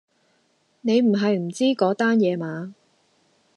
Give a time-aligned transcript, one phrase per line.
[0.81, 2.73] 你唔係唔知嗰單野嘛？